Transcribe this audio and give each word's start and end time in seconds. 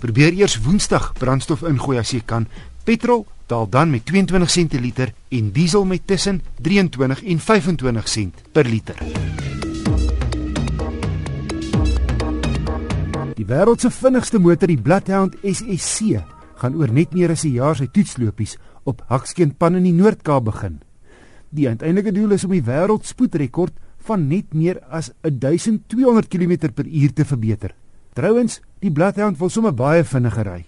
Probeer 0.00 0.32
eers 0.32 0.56
Woensdag 0.64 1.10
brandstof 1.20 1.60
ingooi 1.68 1.98
as 2.00 2.14
jy 2.14 2.22
kan. 2.24 2.46
Petrol 2.88 3.26
daal 3.50 3.66
dan 3.68 3.90
met 3.92 4.06
22 4.08 4.50
sent 4.50 4.72
per 4.72 4.80
liter 4.80 5.10
en 5.28 5.50
diesel 5.52 5.84
met 5.84 6.06
tussen 6.08 6.40
23 6.64 7.20
en 7.28 7.42
25 7.44 8.08
sent 8.08 8.40
per 8.52 8.64
liter. 8.64 8.96
Die 13.36 13.44
wêreld 13.44 13.80
se 13.80 13.90
vinnigste 13.92 14.40
motor, 14.40 14.68
die 14.68 14.80
Bloodhound 14.80 15.36
SSC, 15.42 16.22
gaan 16.60 16.76
oor 16.80 16.92
net 16.92 17.12
meer 17.12 17.30
as 17.32 17.44
'n 17.44 17.52
jaar 17.52 17.76
sy 17.76 17.86
toetslopies 17.86 18.56
op 18.84 19.02
Hakskeenpan 19.08 19.76
in 19.76 19.82
die 19.82 19.92
Noord-Kaap 19.92 20.44
begin. 20.44 20.80
Die 21.50 21.68
uiteindelike 21.68 22.12
doel 22.12 22.32
is 22.32 22.44
om 22.44 22.52
die 22.52 22.64
wêreldspoedrekord 22.64 23.72
van 23.98 24.28
net 24.28 24.54
meer 24.54 24.80
as 24.88 25.12
1200 25.22 26.28
km/h 26.28 27.12
te 27.14 27.24
verbeter. 27.24 27.74
Trouwens, 28.12 28.60
die 28.82 28.90
Bloodhound 28.90 29.38
wil 29.38 29.52
sommer 29.54 29.70
baie 29.70 30.02
vinniger 30.02 30.48
ry. 30.48 30.64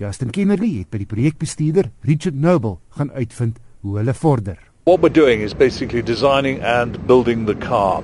Justin 0.00 0.30
Kennedy 0.32 0.78
het 0.78 0.88
by 0.88 1.02
die 1.02 1.08
projekbestuurder 1.10 1.90
Richard 2.08 2.38
Noble 2.40 2.78
gaan 2.96 3.10
uitvind 3.12 3.58
hoe 3.84 3.98
hulle 3.98 4.14
vorder. 4.16 4.56
What 4.88 5.02
we're 5.04 5.12
doing 5.12 5.42
is 5.44 5.52
basically 5.52 6.00
designing 6.00 6.62
and 6.64 6.96
building 7.06 7.44
the 7.44 7.54
car. 7.54 8.00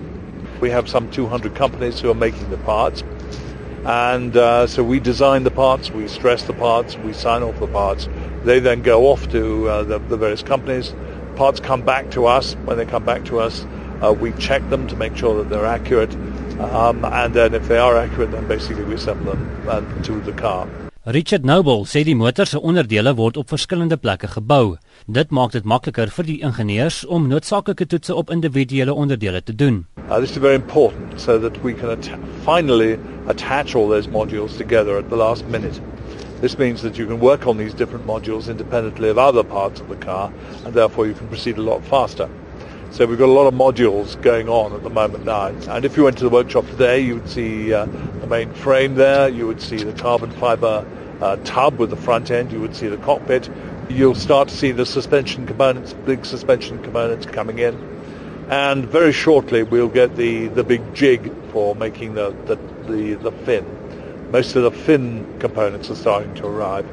We 0.60 0.68
have 0.74 0.90
some 0.92 1.08
200 1.10 1.54
companies 1.56 2.02
who 2.02 2.10
are 2.10 2.18
making 2.18 2.50
the 2.50 2.60
parts. 2.68 3.02
And 3.86 4.36
uh, 4.36 4.66
so 4.66 4.84
we 4.84 5.00
design 5.00 5.44
the 5.44 5.50
parts, 5.50 5.90
we 5.90 6.06
stress 6.06 6.42
the 6.42 6.52
parts, 6.52 6.98
we 6.98 7.14
sign 7.14 7.42
off 7.42 7.58
the 7.58 7.72
parts. 7.72 8.10
They 8.44 8.60
then 8.60 8.82
go 8.82 9.06
off 9.06 9.26
to 9.30 9.68
uh, 9.68 9.82
the, 9.84 10.00
the 10.00 10.18
various 10.18 10.42
companies. 10.42 10.92
Parts 11.36 11.60
come 11.60 11.80
back 11.80 12.10
to 12.10 12.26
us. 12.26 12.52
When 12.66 12.76
they 12.76 12.84
come 12.84 13.06
back 13.06 13.24
to 13.32 13.40
us, 13.40 13.64
uh, 14.02 14.12
we 14.12 14.32
check 14.32 14.68
them 14.68 14.86
to 14.88 14.96
make 14.96 15.16
sure 15.16 15.42
that 15.42 15.48
they're 15.48 15.64
accurate. 15.64 16.12
Um, 16.58 17.04
and 17.04 17.34
then 17.34 17.54
if 17.54 17.68
they 17.68 17.78
are 17.78 17.96
accurate, 17.96 18.30
then 18.32 18.46
basically 18.48 18.84
we 18.84 18.94
assemble 18.94 19.34
them 19.34 19.68
uh, 19.68 19.80
to 20.02 20.20
the 20.20 20.32
car. 20.32 20.66
Richard 21.06 21.44
Noble 21.44 21.84
sê 21.86 22.00
die 22.02 22.16
motor 22.18 22.48
se 22.50 22.58
onderdele 22.58 23.12
word 23.14 23.36
op 23.38 23.52
verskillende 23.52 23.94
plekke 23.96 24.26
gebou. 24.26 24.72
Dit 25.06 25.30
maak 25.30 25.52
dit 25.54 25.62
makliker 25.62 26.10
vir 26.10 26.26
die 26.26 26.40
ingenieurs 26.42 27.04
om 27.06 27.28
noodsaaklike 27.30 27.86
toetse 27.86 28.16
op 28.16 28.32
individuele 28.34 28.90
onderdele 28.90 29.42
te 29.42 29.54
doen. 29.54 29.84
Uh, 30.08 30.18
this 30.18 30.32
is 30.32 30.42
very 30.42 30.56
important 30.56 31.20
so 31.20 31.38
that 31.38 31.62
we 31.62 31.74
can 31.74 31.90
at 31.90 32.10
finally 32.42 32.98
attach 33.28 33.76
all 33.76 33.86
those 33.86 34.08
modules 34.08 34.56
together 34.56 34.98
at 34.98 35.08
the 35.08 35.16
last 35.16 35.46
minute. 35.46 35.78
This 36.40 36.58
means 36.58 36.82
that 36.82 36.98
you 36.98 37.06
can 37.06 37.20
work 37.20 37.46
on 37.46 37.56
these 37.56 37.72
different 37.72 38.04
modules 38.04 38.50
independently 38.50 39.08
of 39.08 39.16
other 39.16 39.44
parts 39.44 39.80
of 39.80 39.88
the 39.88 39.96
car 39.96 40.32
and 40.64 40.74
therefore 40.74 41.06
you 41.06 41.14
can 41.14 41.28
proceed 41.28 41.56
a 41.56 41.62
lot 41.62 41.84
faster. 41.84 42.28
So 42.90 43.04
we've 43.04 43.18
got 43.18 43.28
a 43.28 43.32
lot 43.32 43.46
of 43.46 43.54
modules 43.54 44.20
going 44.22 44.48
on 44.48 44.72
at 44.72 44.82
the 44.82 44.90
moment 44.90 45.24
now. 45.24 45.46
And 45.46 45.84
if 45.84 45.96
you 45.96 46.04
went 46.04 46.16
to 46.18 46.24
the 46.24 46.30
workshop 46.30 46.66
today, 46.66 47.00
you 47.00 47.14
would 47.16 47.28
see 47.28 47.74
uh, 47.74 47.84
the 47.84 48.26
main 48.26 48.52
frame 48.54 48.94
there, 48.94 49.28
you 49.28 49.46
would 49.46 49.60
see 49.60 49.76
the 49.76 49.92
carbon 49.92 50.30
fiber 50.30 50.86
uh, 51.20 51.36
tub 51.44 51.78
with 51.78 51.90
the 51.90 51.96
front 51.96 52.30
end, 52.30 52.52
you 52.52 52.60
would 52.60 52.74
see 52.74 52.88
the 52.88 52.96
cockpit. 52.98 53.50
You'll 53.90 54.14
start 54.14 54.48
to 54.48 54.56
see 54.56 54.72
the 54.72 54.86
suspension 54.86 55.46
components, 55.46 55.92
big 55.92 56.24
suspension 56.24 56.82
components 56.82 57.26
coming 57.26 57.58
in. 57.58 57.74
And 58.48 58.86
very 58.86 59.12
shortly 59.12 59.62
we'll 59.62 59.88
get 59.88 60.16
the, 60.16 60.48
the 60.48 60.64
big 60.64 60.94
jig 60.94 61.32
for 61.52 61.74
making 61.74 62.14
the, 62.14 62.30
the, 62.46 62.56
the, 62.90 63.14
the 63.14 63.32
fin. 63.32 64.30
Most 64.30 64.56
of 64.56 64.62
the 64.62 64.70
fin 64.70 65.38
components 65.38 65.90
are 65.90 65.96
starting 65.96 66.34
to 66.36 66.46
arrive. 66.46 66.86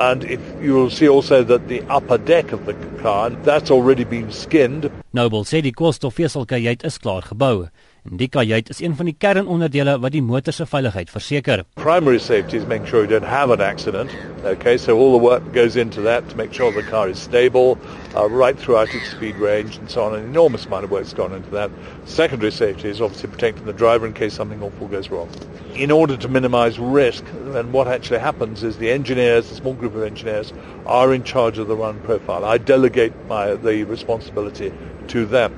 and 0.00 0.24
if 0.24 0.40
you 0.60 0.74
will 0.74 0.90
see 0.90 1.08
also 1.08 1.44
that 1.44 1.68
the 1.68 1.82
upper 1.82 2.18
deck 2.18 2.52
of 2.52 2.66
the 2.66 2.74
car 3.00 3.30
that's 3.30 3.70
already 3.70 4.04
been 4.04 4.30
skinned. 4.32 4.90
Noble 5.14 5.44
sê 5.46 5.60
die 5.62 5.70
koolstofveselkajuit 5.70 6.80
is 6.82 6.96
klaar 6.98 7.22
gebou. 7.22 7.68
En 8.04 8.18
die 8.18 8.26
kajuit 8.26 8.72
is 8.72 8.80
een 8.82 8.96
van 8.98 9.06
die 9.06 9.14
kernonderdele 9.14 9.92
wat 10.02 10.12
die 10.12 10.22
motor 10.22 10.52
se 10.52 10.66
veiligheid 10.66 11.12
verseker. 11.12 11.62
Primary 11.78 12.18
safety 12.18 12.56
is 12.58 12.66
making 12.66 12.88
sure 12.88 13.04
you 13.04 13.08
don't 13.12 13.30
have 13.30 13.54
an 13.54 13.60
accident. 13.62 14.10
Okay, 14.44 14.76
so 14.76 14.98
all 14.98 15.12
the 15.12 15.22
work 15.22 15.52
goes 15.54 15.76
into 15.76 16.02
that 16.02 16.28
to 16.28 16.36
make 16.36 16.52
sure 16.52 16.72
the 16.72 16.82
car 16.90 17.08
is 17.08 17.20
stable 17.22 17.78
uh, 18.16 18.28
right 18.28 18.58
throughout 18.58 18.92
its 18.92 19.12
speed 19.12 19.36
range 19.36 19.78
and 19.78 19.88
so 19.88 20.02
on. 20.02 20.16
An 20.16 20.24
enormous 20.24 20.66
amount 20.66 20.84
of 20.84 20.90
work's 20.90 21.14
gone 21.14 21.32
into 21.32 21.50
that. 21.50 21.70
Secondary 22.06 22.50
safety 22.50 22.88
is 22.88 23.00
obviously 23.00 23.30
protecting 23.30 23.66
the 23.66 23.72
driver 23.72 24.06
in 24.06 24.14
case 24.14 24.34
something 24.34 24.60
awful 24.64 24.88
goes 24.88 25.10
wrong. 25.10 25.30
In 25.76 25.92
order 25.92 26.16
to 26.16 26.28
minimize 26.28 26.80
risk, 26.80 27.24
and 27.54 27.72
what 27.72 27.86
actually 27.86 28.18
happens 28.18 28.64
is 28.64 28.78
the 28.78 28.90
engineers, 28.90 29.50
a 29.50 29.54
small 29.54 29.74
group 29.74 29.94
of 29.94 30.02
engineers, 30.02 30.52
are 30.86 31.14
in 31.14 31.22
charge 31.22 31.58
of 31.58 31.68
the 31.68 31.76
run 31.76 32.00
profile. 32.00 32.44
I 32.44 32.58
delegate 32.58 33.12
my, 33.28 33.54
the 33.54 33.84
responsibility 33.84 34.72
to 35.08 35.26
them. 35.26 35.52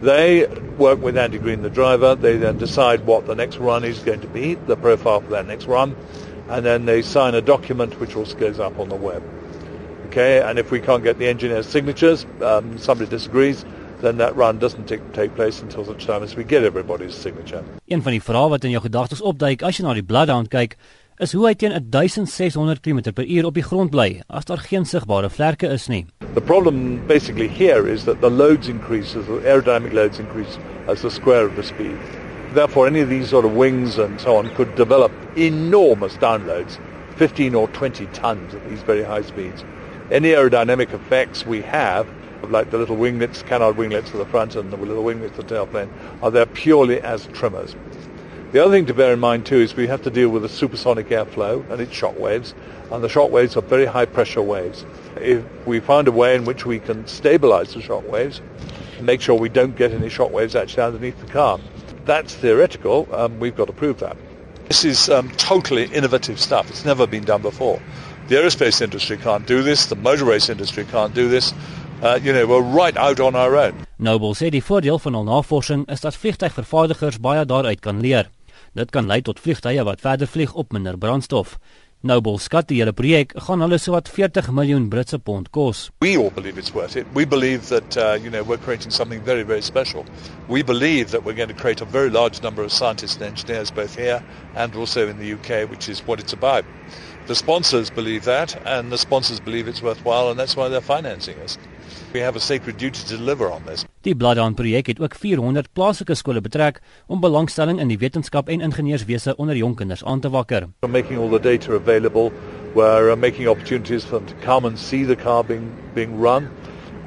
They 0.00 0.46
work 0.78 1.02
with 1.02 1.16
Andy 1.18 1.38
Green, 1.38 1.62
the 1.62 1.70
driver. 1.70 2.14
They 2.14 2.36
then 2.36 2.58
decide 2.58 3.04
what 3.04 3.26
the 3.26 3.34
next 3.34 3.56
run 3.56 3.84
is 3.84 3.98
going 3.98 4.20
to 4.20 4.28
be, 4.28 4.54
the 4.54 4.76
profile 4.76 5.20
for 5.20 5.30
that 5.30 5.46
next 5.46 5.66
run, 5.66 5.96
and 6.48 6.64
then 6.64 6.86
they 6.86 7.02
sign 7.02 7.34
a 7.34 7.40
document 7.40 7.98
which 8.00 8.14
also 8.14 8.36
goes 8.38 8.60
up 8.60 8.78
on 8.78 8.88
the 8.88 8.94
web. 8.94 9.22
Okay, 10.06 10.40
and 10.40 10.58
if 10.58 10.70
we 10.70 10.80
can't 10.80 11.02
get 11.02 11.18
the 11.18 11.26
engineer's 11.26 11.66
signatures, 11.66 12.24
um, 12.40 12.78
somebody 12.78 13.10
disagrees, 13.10 13.64
then 14.00 14.18
that 14.18 14.36
run 14.36 14.58
doesn't 14.58 14.86
take, 14.86 15.12
take 15.12 15.34
place 15.34 15.60
until 15.60 15.84
such 15.84 16.06
time 16.06 16.22
as 16.22 16.36
we 16.36 16.44
get 16.44 16.62
everybody's 16.62 17.14
signature. 17.14 17.64
Een 17.88 18.02
van 18.02 18.12
die 18.12 18.22
vrae 18.22 18.48
wat 18.48 18.64
in 18.64 18.70
jou 18.70 18.82
gedagtes 18.86 19.20
opduik 19.20 19.62
as 19.66 19.78
jy 19.78 19.84
na 19.84 19.94
die 19.98 20.06
Bloodhound 20.06 20.50
kyk, 20.54 20.78
is 21.18 21.32
hoe 21.34 21.48
hy 21.48 21.54
teen 21.58 21.72
1600 21.74 22.78
km/h 22.84 23.46
op 23.48 23.56
die 23.58 23.64
grond 23.66 23.90
bly 23.90 24.20
as 24.28 24.46
daar 24.46 24.60
geen 24.62 24.84
sigbare 24.86 25.30
vlerke 25.30 25.66
is 25.74 25.88
nie. 25.90 26.04
The 26.34 26.40
problem 26.40 27.00
basically 27.08 27.48
here 27.48 27.90
is 27.90 28.04
that 28.04 28.20
the 28.20 28.30
loads 28.30 28.68
increase 28.68 29.16
as 29.18 29.26
the 29.26 29.40
aerodynamic 29.42 29.92
loads 29.92 30.20
increase 30.22 30.58
as 30.86 31.02
the 31.02 31.10
square 31.10 31.46
of 31.46 31.56
the 31.56 31.64
speed. 31.64 31.98
Therefore 32.54 32.86
any 32.86 33.00
of 33.00 33.08
these 33.08 33.28
sort 33.30 33.44
of 33.44 33.56
wings 33.56 33.98
and 33.98 34.20
so 34.20 34.36
on 34.36 34.54
could 34.54 34.74
develop 34.76 35.10
enormous 35.36 36.14
downloads, 36.22 36.78
15 37.16 37.54
or 37.54 37.66
20 37.68 38.06
tons 38.14 38.54
at 38.54 38.68
these 38.68 38.82
very 38.82 39.02
high 39.02 39.22
speeds. 39.22 39.64
Any 40.12 40.30
aerodynamic 40.30 40.94
effects 40.94 41.44
we 41.44 41.62
have 41.62 42.06
like 42.48 42.70
the 42.70 42.78
little 42.78 42.96
winglets, 42.96 43.42
canard 43.42 43.76
winglets 43.76 44.08
for 44.08 44.18
the 44.18 44.26
front 44.26 44.54
and 44.54 44.72
the 44.72 44.76
little 44.76 45.02
winglets 45.02 45.34
for 45.34 45.42
the 45.42 45.54
tailplane, 45.54 45.90
are 46.22 46.30
there 46.30 46.46
purely 46.46 47.00
as 47.00 47.26
trimmers. 47.34 47.74
The 48.50 48.64
other 48.64 48.74
thing 48.74 48.86
to 48.86 48.94
bear 48.94 49.12
in 49.12 49.20
mind 49.20 49.44
too 49.44 49.60
is 49.60 49.76
we 49.76 49.88
have 49.88 50.02
to 50.04 50.10
deal 50.10 50.30
with 50.30 50.40
the 50.40 50.48
supersonic 50.48 51.08
airflow 51.10 51.70
and 51.70 51.82
its 51.82 51.92
shock 51.92 52.18
waves, 52.18 52.54
and 52.90 53.04
the 53.04 53.08
shock 53.08 53.30
waves 53.30 53.58
are 53.58 53.60
very 53.60 53.84
high 53.84 54.06
pressure 54.06 54.40
waves. 54.40 54.86
If 55.16 55.44
we 55.66 55.80
find 55.80 56.08
a 56.08 56.12
way 56.12 56.34
in 56.34 56.46
which 56.46 56.64
we 56.64 56.78
can 56.78 57.06
stabilize 57.06 57.74
the 57.74 57.82
shock 57.82 58.10
waves, 58.10 58.40
make 59.02 59.20
sure 59.20 59.34
we 59.34 59.50
don't 59.50 59.76
get 59.76 59.92
any 59.92 60.08
shock 60.08 60.32
waves 60.32 60.56
actually 60.56 60.82
underneath 60.82 61.20
the 61.20 61.30
car, 61.30 61.60
that's 62.06 62.34
theoretical. 62.34 63.06
Um, 63.12 63.38
we've 63.38 63.54
got 63.54 63.66
to 63.66 63.74
prove 63.74 64.00
that. 64.00 64.16
This 64.68 64.82
is 64.84 65.10
um, 65.10 65.28
totally 65.36 65.84
innovative 65.84 66.40
stuff. 66.40 66.70
It's 66.70 66.86
never 66.86 67.06
been 67.06 67.24
done 67.24 67.42
before. 67.42 67.82
The 68.28 68.36
aerospace 68.36 68.80
industry 68.80 69.18
can't 69.18 69.46
do 69.46 69.62
this. 69.62 69.86
The 69.86 69.96
motor 69.96 70.24
race 70.24 70.48
industry 70.48 70.84
can't 70.84 71.14
do 71.14 71.28
this. 71.28 71.52
Uh, 72.00 72.18
you 72.22 72.32
know, 72.32 72.46
we're 72.46 72.62
right 72.62 72.96
out 72.96 73.20
on 73.20 73.34
our 73.34 73.56
own. 73.56 73.74
Noble 73.96 74.34
sê 74.34 74.48
die 74.50 74.62
voordeel 74.62 75.00
van 75.02 75.14
hul 75.18 75.24
navorsing 75.26 75.84
is 75.90 76.00
dat 76.00 76.16
vliegtuigvervaardigers 76.16 77.18
baie 77.20 77.44
daaruit 77.44 77.80
kan 77.80 78.00
leer. 78.00 78.28
Dit 78.78 78.92
kan 78.94 79.08
lei 79.10 79.18
tot 79.26 79.40
vliegtye 79.42 79.82
wat 79.82 80.04
verder 80.04 80.28
vlieg 80.30 80.52
op 80.54 80.72
minder 80.72 80.94
brandstof. 80.98 81.56
Noble 82.06 82.38
skat 82.38 82.68
die 82.70 82.76
hele 82.78 82.92
projek 82.94 83.32
gaan 83.42 83.64
hulle 83.64 83.74
sowat 83.82 84.06
40 84.14 84.52
miljoen 84.54 84.84
Britse 84.88 85.18
pond 85.18 85.48
kos. 85.50 85.88
We 86.04 86.12
all 86.14 86.30
believe 86.30 86.60
it's 86.62 86.70
worth 86.70 86.94
it. 86.94 87.06
We 87.12 87.26
believe 87.26 87.66
that 87.74 87.96
uh, 87.96 88.14
you 88.22 88.30
know 88.30 88.44
we're 88.44 88.62
creating 88.62 88.94
something 88.94 89.24
very 89.26 89.42
very 89.42 89.62
special. 89.62 90.04
We 90.46 90.62
believe 90.62 91.10
that 91.10 91.24
we're 91.24 91.34
going 91.34 91.50
to 91.50 91.60
create 91.62 91.82
a 91.82 91.90
very 91.90 92.10
large 92.10 92.40
number 92.42 92.62
of 92.62 92.70
scientists 92.70 93.16
and 93.16 93.24
engineers 93.24 93.72
both 93.72 93.98
here 93.98 94.22
and 94.54 94.76
also 94.76 95.08
in 95.08 95.18
the 95.18 95.32
UK, 95.32 95.68
which 95.68 95.88
is 95.88 96.06
what 96.06 96.20
it's 96.20 96.32
about. 96.32 96.64
The 97.26 97.34
sponsors 97.34 97.90
believe 97.90 98.24
that 98.26 98.54
and 98.64 98.92
the 98.92 98.98
sponsors 98.98 99.40
believe 99.40 99.66
it's 99.66 99.82
worthwhile 99.82 100.30
and 100.30 100.38
that's 100.38 100.56
why 100.56 100.68
they're 100.68 100.80
financing 100.80 101.36
us. 101.40 101.58
We 102.12 102.20
have 102.20 102.36
a 102.36 102.40
sacred 102.40 102.76
duty 102.76 103.04
to 103.06 103.16
deliver 103.16 103.50
on 103.50 103.62
this. 103.66 103.84
Die 104.00 104.16
Bloodhound 104.16 104.54
projek 104.54 104.86
het 104.86 105.00
ook 105.00 105.14
400 105.14 105.72
plaaslike 105.72 106.14
skole 106.14 106.40
betrek 106.40 106.80
om 107.06 107.20
belangstelling 107.20 107.80
in 107.80 107.88
die 107.88 107.98
wetenskap 107.98 108.48
en 108.48 108.60
ingenieurswese 108.60 109.36
onder 109.36 109.56
jong 109.56 109.76
kinders 109.76 110.04
aan 110.04 110.20
te 110.20 110.30
wakker. 110.30 110.68
We're 110.80 110.92
making 110.92 111.18
all 111.18 111.28
the 111.28 111.40
data 111.40 111.72
available. 111.72 112.32
We're 112.74 113.10
uh, 113.10 113.16
making 113.16 113.48
opportunities 113.48 114.04
for 114.04 114.18
them 114.18 114.26
to 114.26 114.34
come 114.44 114.68
and 114.68 114.78
see 114.78 115.04
the 115.04 115.16
car 115.16 115.44
being 115.44 115.72
being 115.94 116.20
run 116.20 116.48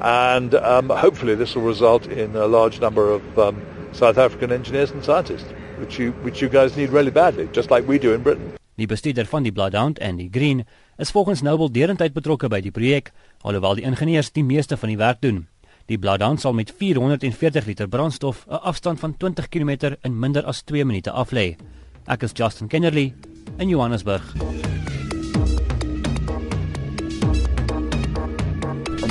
and 0.00 0.54
um, 0.54 0.88
hopefully 0.88 1.36
this 1.36 1.54
will 1.54 1.66
result 1.66 2.06
in 2.06 2.36
a 2.36 2.46
large 2.46 2.80
number 2.80 3.10
of 3.10 3.38
um, 3.38 3.62
South 3.92 4.18
African 4.18 4.52
engineers 4.52 4.90
and 4.90 5.04
scientists 5.04 5.52
which 5.78 5.98
you 5.98 6.12
which 6.22 6.42
you 6.42 6.48
guys 6.48 6.76
need 6.76 6.90
really 6.90 7.10
badly 7.10 7.48
just 7.52 7.70
like 7.70 7.88
we 7.88 7.98
do 7.98 8.14
in 8.14 8.22
Britain. 8.22 8.61
Die 8.82 8.88
bestuurder 8.90 9.28
van 9.30 9.44
die 9.46 9.52
Bloodhound, 9.54 10.00
Andy 10.02 10.24
Green, 10.32 10.64
is 10.98 11.12
volgens 11.14 11.42
Noble 11.46 11.70
derentyd 11.70 12.16
betrokke 12.16 12.48
by 12.50 12.58
die 12.64 12.72
projek, 12.74 13.12
alhoewel 13.46 13.76
die 13.78 13.84
ingenieurs 13.86 14.32
die 14.34 14.42
meeste 14.42 14.74
van 14.74 14.90
die 14.90 14.96
werk 14.98 15.20
doen. 15.22 15.36
Die 15.86 16.00
Bloodhound 16.02 16.42
sal 16.42 16.56
met 16.58 16.72
440 16.80 17.68
liter 17.68 17.86
brandstof 17.86 18.40
'n 18.48 18.58
afstand 18.58 18.98
van 18.98 19.14
20 19.16 19.48
km 19.48 19.94
in 20.02 20.18
minder 20.18 20.42
as 20.44 20.62
2 20.62 20.84
minute 20.84 21.10
aflê. 21.10 21.54
Ek 22.08 22.22
is 22.22 22.34
Justin 22.34 22.68
Kennerly 22.68 23.14
in 23.58 23.68
Johannesburg. 23.68 24.34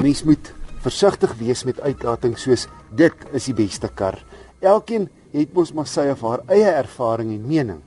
Mens 0.01 0.24
moet 0.24 0.53
versigtig 0.81 1.33
wees 1.38 1.63
met 1.63 1.79
uitlatings 1.79 2.41
soos 2.41 2.67
dit 2.89 3.13
is 3.31 3.45
die 3.45 3.53
beste 3.53 3.88
kar. 3.88 4.19
Elkeen 4.59 5.09
het 5.31 5.53
mos 5.53 5.71
maar 5.71 5.88
sy 5.88 6.09
of 6.12 6.21
haar 6.21 6.44
eie 6.47 6.71
ervaring 6.75 7.31
en 7.31 7.47
mening. 7.47 7.81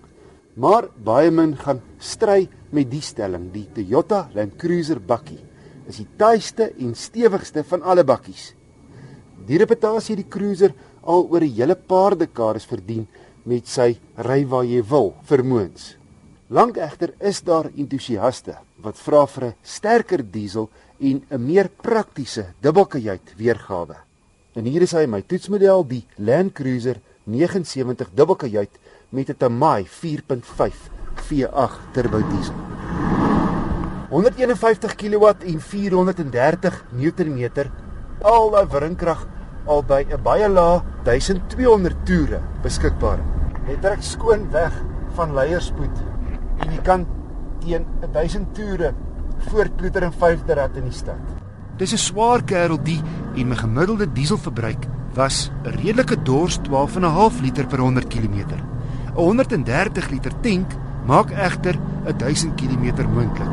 Maar 0.54 0.86
baie 1.04 1.30
min 1.34 1.56
gaan 1.58 1.80
stry 1.98 2.48
met 2.70 2.90
die 2.90 3.02
stelling: 3.02 3.50
die 3.52 3.66
Toyota 3.74 4.28
Land 4.34 4.56
Cruiser 4.58 5.00
bakkie 5.00 5.40
is 5.88 5.98
die 6.00 6.08
taaiste 6.16 6.70
en 6.80 6.94
stewigste 6.96 7.64
van 7.68 7.82
alle 7.82 8.04
bakkies. 8.04 8.52
Die 9.44 9.58
reputasie 9.60 10.16
die 10.16 10.28
cruiser 10.30 10.72
al 11.02 11.26
oor 11.28 11.42
'n 11.44 11.54
hele 11.58 11.74
paar 11.74 12.16
dekades 12.16 12.64
verdien 12.64 13.06
met 13.44 13.66
sy 13.66 13.98
ry 14.16 14.44
waar 14.46 14.64
jy 14.64 14.82
wil 14.82 15.14
vermoëns. 15.28 15.96
Lank 16.48 16.76
egter 16.76 17.12
is 17.20 17.42
daar 17.42 17.70
entoesiaste 17.76 18.56
wat 18.78 18.96
vra 18.96 19.26
vir 19.26 19.44
'n 19.44 19.54
sterker 19.62 20.22
diesel 20.22 20.70
en 21.00 21.22
'n 21.30 21.46
meer 21.46 21.68
praktiese 21.68 22.54
dubbelkajuit 22.60 23.34
weergawe. 23.36 23.96
En 24.54 24.64
hier 24.64 24.82
is 24.82 24.92
hy 24.92 25.06
my 25.06 25.22
toetsmodel 25.22 25.84
die 25.84 26.06
Land 26.18 26.54
Cruiser 26.54 27.00
79 27.24 28.08
dubbelkajuit 28.14 28.78
met 29.08 29.28
'n 29.28 29.36
Tamai 29.36 29.86
4.5 29.86 30.90
V8 31.26 31.92
turbo 31.92 32.20
diesel. 32.28 32.54
151 34.10 34.94
kW 34.94 35.26
en 35.46 35.60
430 35.60 36.84
Nm 36.92 37.50
al 38.22 38.50
daai 38.50 38.66
wringkrag 38.66 39.26
al 39.66 39.82
by 39.82 40.04
'n 40.08 40.22
baie 40.22 40.48
lae 40.48 40.82
1200 41.04 42.04
toere 42.04 42.40
beskikbaar. 42.62 43.18
Net 43.66 43.80
trek 43.80 44.02
skoon 44.02 44.50
weg 44.50 44.72
van 45.14 45.34
leierspoed 45.34 45.96
en 46.58 46.70
jy 46.70 46.80
kan 46.82 47.06
teen 47.60 47.86
1000 48.12 48.54
toere 48.54 48.94
voortploeter 49.38 50.02
in 50.02 50.12
5de 50.12 50.54
rad 50.54 50.76
in 50.76 50.84
die 50.84 50.92
stad. 50.92 51.20
Dis 51.76 51.92
'n 51.92 51.98
swaar 51.98 52.42
kerel 52.44 52.82
die 52.82 53.02
en 53.36 53.48
my 53.48 53.56
gemiddelde 53.56 54.12
dieselverbruik 54.12 54.86
was 55.14 55.50
'n 55.62 55.70
redelike 55.70 56.22
dors 56.22 56.58
12.5 56.62 57.40
liter 57.40 57.66
per 57.66 57.78
100 57.78 58.06
km. 58.06 58.34
'n 59.14 59.14
130 59.14 60.10
liter 60.10 60.32
tank 60.40 60.72
maak 61.06 61.30
egter 61.30 61.78
1000 62.16 62.54
km 62.54 63.08
moontlik. 63.12 63.48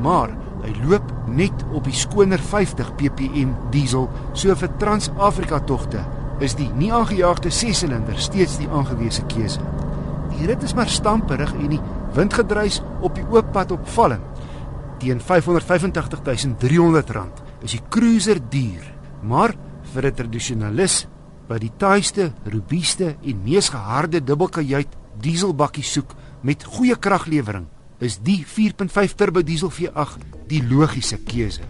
Maar 0.00 0.28
hy 0.62 0.74
loop 0.88 1.12
net 1.26 1.64
op 1.72 1.84
die 1.84 1.92
skoner 1.92 2.38
50 2.38 2.94
ppm 2.94 3.48
diesel, 3.70 4.08
so 4.32 4.54
vir 4.54 4.68
Trans-Afrika 4.76 5.60
togte 5.60 6.04
is 6.38 6.54
die 6.54 6.70
nie 6.74 6.92
aangejaagde 6.92 7.48
6-silinder 7.48 8.18
steeds 8.18 8.58
die 8.58 8.68
aangewese 8.68 9.22
keuse. 9.30 9.60
Die 10.34 10.46
rit 10.46 10.62
is 10.62 10.74
maar 10.74 10.88
stamperig 10.88 11.54
en 11.54 11.68
die 11.68 11.80
windgedruis 12.14 12.82
op 13.00 13.14
die 13.14 13.24
oop 13.30 13.52
pad 13.52 13.70
opvallend. 13.70 14.22
Teen 14.98 15.20
R580300 15.20 17.43
is 17.64 17.72
die 17.72 17.82
cruiser 17.88 18.38
duur, 18.50 18.84
maar 19.22 19.54
vir 19.94 20.06
'n 20.06 20.14
tradisionalis 20.14 21.06
wat 21.48 21.60
die 21.60 21.72
taaiste, 21.76 22.32
robuuste 22.44 23.16
en 23.22 23.42
mees 23.44 23.68
geharde 23.68 24.20
dubbelkajuit 24.20 24.88
dieselbakkie 25.20 25.84
soek 25.84 26.14
met 26.42 26.64
goeie 26.64 26.96
kraglewering, 26.96 27.66
is 28.00 28.18
die 28.18 28.44
4.5 28.44 29.14
turbo 29.14 29.42
diesel 29.42 29.70
V8 29.70 30.18
die 30.48 30.62
logiese 30.62 31.18
keuse. 31.24 31.62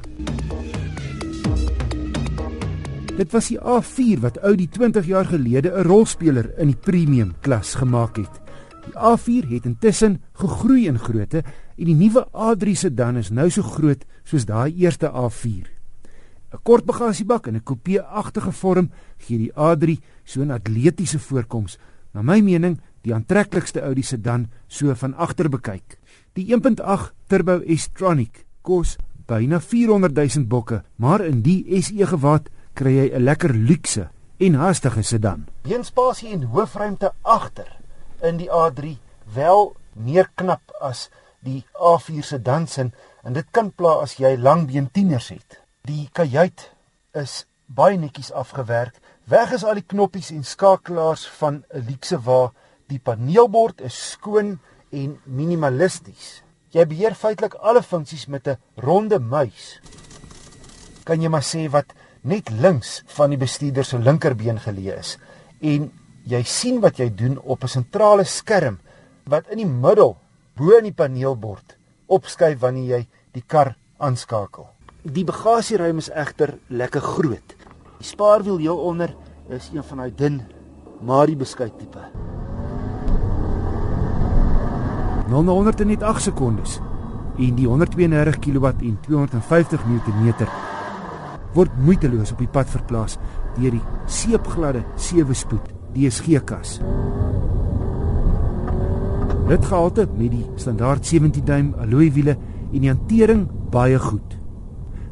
Dit 3.16 3.30
was 3.30 3.48
die 3.48 3.58
A4 3.58 4.20
wat 4.20 4.40
Audi 4.42 4.66
20 4.68 5.06
jaar 5.06 5.26
gelede 5.26 5.70
'n 5.70 5.86
rolspeler 5.86 6.58
in 6.58 6.66
die 6.66 6.80
premium 6.80 7.34
klas 7.40 7.74
gemaak 7.74 8.16
het. 8.16 8.40
Die 8.86 8.94
A4 8.94 9.48
het 9.48 9.64
intussen 9.64 10.22
gegroei 10.32 10.86
in 10.86 10.98
grootte 10.98 11.44
en 11.76 11.84
die 11.84 11.94
nuwe 11.94 12.26
A3 12.32 12.74
sedan 12.74 13.16
is 13.16 13.30
nou 13.30 13.50
so 13.50 13.62
groot 13.62 14.04
soos 14.24 14.44
daai 14.44 14.74
eerste 14.74 15.10
A4. 15.10 15.73
'n 16.54 16.62
Kort 16.62 16.84
bagasiebak 16.86 17.46
en 17.46 17.56
'n 17.56 17.62
coupe-agtige 17.62 18.52
vorm 18.52 18.90
gee 19.18 19.38
die 19.38 19.52
A3 19.54 19.98
so 20.24 20.40
'n 20.40 20.50
atletiese 20.50 21.18
voorkoms. 21.18 21.78
Na 22.12 22.22
my 22.22 22.40
mening, 22.40 22.80
die 23.02 23.14
aantreklikste 23.14 23.82
Audi 23.82 24.02
sedan 24.02 24.50
so 24.66 24.94
van 24.94 25.14
agter 25.14 25.48
bekyk. 25.48 25.98
Die 26.32 26.46
1.8 26.54 27.12
turbo 27.26 27.60
S-tronic 27.66 28.44
kos 28.62 28.96
byna 29.26 29.60
400 29.60 30.14
000 30.14 30.46
bokke, 30.46 30.82
maar 30.96 31.20
in 31.24 31.42
die 31.42 31.82
SE 31.82 32.06
gewaad 32.06 32.48
kry 32.74 32.92
jy 32.92 33.10
'n 33.14 33.24
lekker 33.24 33.54
luukse 33.54 34.08
en 34.38 34.54
hastige 34.54 35.02
sedan. 35.02 35.46
Beenspasie 35.62 36.32
en 36.32 36.42
hoofruimte 36.42 37.12
agter 37.22 37.76
in 38.22 38.36
die 38.36 38.50
A3 38.50 38.96
wel 39.34 39.76
meer 39.92 40.30
knap 40.34 40.62
as 40.80 41.10
die 41.40 41.64
A4 41.74 42.22
sedan 42.22 42.66
sin 42.66 42.92
en 43.22 43.32
dit 43.32 43.46
kan 43.50 43.72
pla 43.72 44.00
as 44.02 44.16
jy 44.16 44.36
langbeen 44.36 44.90
tieners 44.92 45.28
het. 45.28 45.63
Die 45.84 46.06
kajuit 46.16 46.62
is 47.12 47.42
baie 47.68 47.98
netjies 48.00 48.30
afgewerk. 48.32 48.96
Weg 49.28 49.50
is 49.52 49.64
al 49.68 49.76
die 49.76 49.84
knoppies 49.84 50.30
en 50.32 50.44
skakelaars 50.48 51.26
van 51.38 51.60
'n 51.60 51.84
luukse 51.88 52.18
wa. 52.24 52.52
Die 52.88 52.98
paneelbord 52.98 53.80
is 53.80 54.10
skoon 54.12 54.58
en 54.90 55.20
minimalisties. 55.24 56.42
Jy 56.72 56.86
beheer 56.86 57.14
feitelik 57.14 57.54
alle 57.60 57.82
funksies 57.82 58.26
met 58.26 58.48
'n 58.48 58.56
ronde 58.76 59.18
muis. 59.18 59.80
Kan 61.04 61.20
jy 61.20 61.28
maar 61.28 61.44
sê 61.44 61.68
wat 61.68 61.92
net 62.22 62.48
links 62.50 63.02
van 63.06 63.30
die 63.30 63.38
bestuurder 63.38 63.84
se 63.84 63.98
linkerbeen 63.98 64.58
geleë 64.58 64.98
is 64.98 65.18
en 65.60 65.92
jy 66.24 66.42
sien 66.42 66.80
wat 66.80 66.96
jy 66.96 67.14
doen 67.14 67.38
op 67.38 67.62
'n 67.62 67.68
sentrale 67.68 68.24
skerm 68.24 68.78
wat 69.26 69.48
in 69.48 69.58
die 69.58 69.66
middel 69.66 70.16
bo 70.56 70.78
in 70.78 70.84
die 70.84 70.92
paneelbord 70.96 71.76
opskuif 72.06 72.58
wanneer 72.58 72.98
jy 72.98 73.06
die 73.32 73.44
kar 73.46 73.76
aanskakel. 73.98 74.73
Die 75.04 75.20
bagasieruim 75.28 75.98
is 76.00 76.06
egter 76.08 76.54
lekker 76.72 77.02
groot. 77.04 77.50
Die 77.98 78.06
spaarwiel 78.08 78.56
heel 78.56 78.78
onder 78.80 79.10
is 79.52 79.66
een 79.74 79.84
van 79.84 79.98
daai 80.00 80.12
dun 80.16 80.38
Marie 81.04 81.36
beskuit 81.36 81.74
tipe. 81.76 82.00
0 85.28 85.42
na 85.44 85.52
108 85.52 86.22
sekondes 86.22 86.78
en 87.36 87.52
die 87.58 87.66
132 87.68 88.38
kW 88.38 88.70
en 88.80 88.94
250 89.04 89.84
Nm 89.84 90.46
word 91.52 91.74
moeiteloos 91.84 92.32
op 92.32 92.40
die 92.40 92.48
pad 92.48 92.70
verplaas 92.72 93.18
deur 93.58 93.76
die 93.76 93.82
seepgladde 94.08 94.86
sewe-spoed 94.96 95.68
DSG-kas. 95.92 96.78
Ritgehalte 99.52 100.08
met 100.16 100.32
die 100.32 100.46
standaard 100.56 101.04
17 101.04 101.44
duim 101.44 101.74
alloy 101.76 102.08
wiele 102.16 102.38
en 102.72 102.80
die 102.80 102.88
hantering 102.88 103.44
baie 103.70 104.00
goed. 104.00 104.40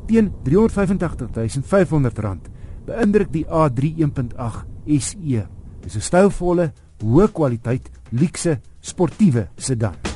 Teen 0.07 0.33
R385.500 0.45 2.39
beïndruk 2.87 3.33
die 3.33 3.47
A3 3.47 3.79
1.8 4.07 4.65
SE. 4.99 5.47
Dis 5.83 5.97
'n 5.97 6.01
stylvolle, 6.01 6.73
hoë 7.03 7.29
kwaliteit, 7.33 7.91
luukse, 8.11 8.61
sportiewe 8.81 9.49
sedan. 9.57 10.12